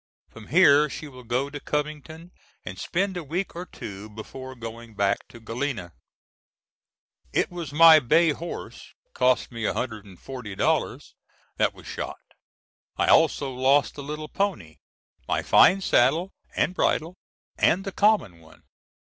From 0.31 0.47
here 0.47 0.89
she 0.89 1.07
will 1.07 1.23
go 1.23 1.51
to 1.51 1.59
Covington, 1.59 2.31
and 2.65 2.79
spend 2.79 3.15
a 3.17 3.23
week 3.23 3.55
or 3.55 3.67
two 3.67 4.09
before 4.09 4.55
going 4.55 4.95
back 4.95 5.27
to 5.27 5.39
Galena. 5.39 5.93
It 7.31 7.51
was 7.51 7.71
my 7.71 7.99
bay 7.99 8.31
horse 8.31 8.95
(cost 9.13 9.51
me 9.51 9.61
$140) 9.65 11.13
that 11.57 11.73
was 11.75 11.85
shot. 11.85 12.17
I 12.97 13.09
also 13.09 13.53
lost 13.53 13.93
the 13.93 14.01
little 14.01 14.27
pony, 14.27 14.77
my 15.27 15.43
fine 15.43 15.81
saddle 15.81 16.33
and 16.55 16.73
bridle, 16.73 17.17
and 17.59 17.83
the 17.83 17.91
common 17.91 18.39
one. 18.39 18.63